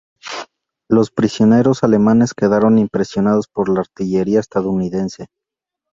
Los 0.89 1.11
prisioneros 1.11 1.83
alemanes 1.83 2.33
quedaron 2.33 2.79
impresionados 2.79 3.47
por 3.47 3.69
la 3.69 3.81
artillería 3.81 4.39
estadounidense. 4.39 5.27